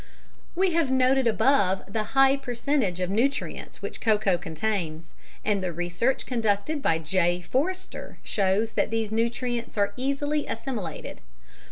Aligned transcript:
_We 0.55 0.71
have 0.71 0.89
noted 0.89 1.27
above 1.27 1.83
the 1.93 2.17
high 2.17 2.35
percentage 2.35 2.99
of 2.99 3.11
nutrients 3.11 3.83
which 3.83 4.01
cocoa 4.01 4.35
contains, 4.35 5.13
and 5.45 5.63
the 5.63 5.71
research 5.71 6.25
conducted 6.25 6.81
by 6.81 6.97
J. 6.97 7.39
Forster 7.41 8.17
shows 8.23 8.71
that 8.71 8.89
these 8.89 9.11
nutrients 9.11 9.77
are 9.77 9.93
easily 9.97 10.47
assimilated. 10.47 11.21